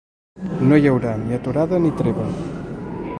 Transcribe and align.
No 0.69 0.79
hi 0.79 0.89
haurà 0.91 1.11
ni 1.25 1.37
aturada 1.37 1.81
ni 1.85 1.93
treva. 2.03 2.29